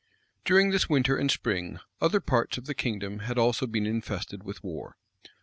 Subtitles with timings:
[0.45, 4.63] []During this winter and spring, other parts of the kingdom had also been infested with
[4.63, 4.97] war.